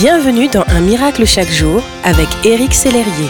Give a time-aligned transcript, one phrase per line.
[0.00, 3.28] Bienvenue dans Un miracle chaque jour avec Éric Sellerier.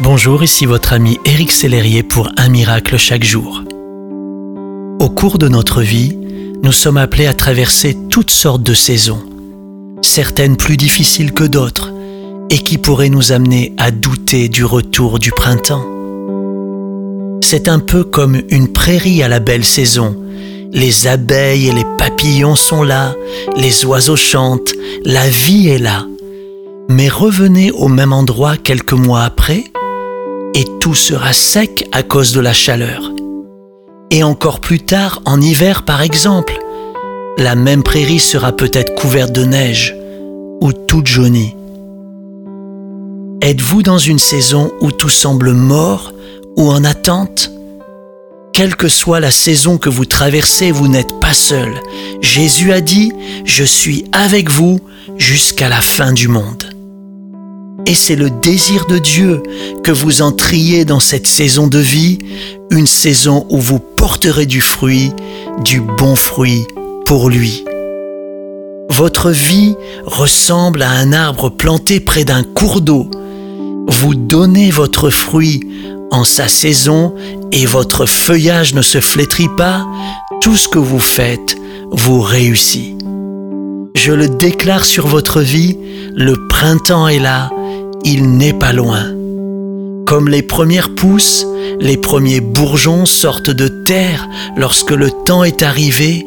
[0.00, 3.64] Bonjour, ici votre ami Éric Sellerier pour Un miracle chaque jour.
[5.00, 6.18] Au cours de notre vie,
[6.62, 9.22] nous sommes appelés à traverser toutes sortes de saisons,
[10.02, 11.90] certaines plus difficiles que d'autres,
[12.50, 15.86] et qui pourraient nous amener à douter du retour du printemps.
[17.40, 20.14] C'est un peu comme une prairie à la belle saison.
[20.74, 23.14] Les abeilles et les papillons sont là,
[23.56, 24.72] les oiseaux chantent,
[25.04, 26.04] la vie est là.
[26.88, 29.62] Mais revenez au même endroit quelques mois après,
[30.52, 33.12] et tout sera sec à cause de la chaleur.
[34.10, 36.58] Et encore plus tard, en hiver par exemple,
[37.38, 39.94] la même prairie sera peut-être couverte de neige
[40.60, 41.54] ou toute jaunie.
[43.42, 46.12] Êtes-vous dans une saison où tout semble mort
[46.56, 47.52] ou en attente?
[48.54, 51.74] Quelle que soit la saison que vous traversez, vous n'êtes pas seul.
[52.20, 53.10] Jésus a dit,
[53.44, 54.78] je suis avec vous
[55.18, 56.62] jusqu'à la fin du monde.
[57.84, 59.42] Et c'est le désir de Dieu
[59.82, 62.20] que vous entriez dans cette saison de vie,
[62.70, 65.10] une saison où vous porterez du fruit,
[65.64, 66.64] du bon fruit
[67.06, 67.64] pour lui.
[68.88, 69.74] Votre vie
[70.06, 73.10] ressemble à un arbre planté près d'un cours d'eau.
[73.88, 75.60] Vous donnez votre fruit
[76.14, 77.12] en sa saison
[77.50, 79.84] et votre feuillage ne se flétrit pas,
[80.40, 81.56] tout ce que vous faites
[81.90, 82.96] vous réussit.
[83.96, 85.76] Je le déclare sur votre vie,
[86.14, 87.50] le printemps est là,
[88.04, 89.06] il n'est pas loin.
[90.06, 91.46] Comme les premières pousses,
[91.80, 96.24] les premiers bourgeons sortent de terre lorsque le temps est arrivé,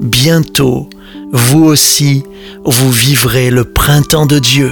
[0.00, 0.88] bientôt,
[1.32, 2.22] vous aussi,
[2.64, 4.70] vous vivrez le printemps de Dieu.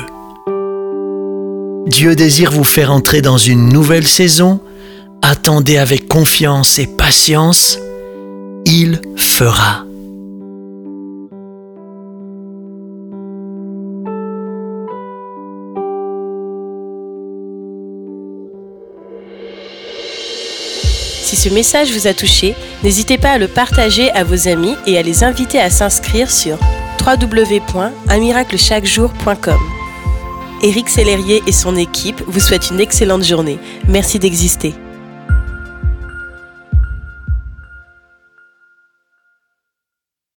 [1.86, 4.60] Dieu désire vous faire entrer dans une nouvelle saison.
[5.20, 7.78] Attendez avec confiance et patience.
[8.64, 9.84] Il fera.
[21.22, 24.98] Si ce message vous a touché, n'hésitez pas à le partager à vos amis et
[24.98, 26.58] à les inviter à s'inscrire sur
[27.04, 29.71] www.unmiraclechaquejour.com.
[30.62, 33.58] Éric Sellerier et son équipe vous souhaitent une excellente journée.
[33.88, 34.74] Merci d'exister.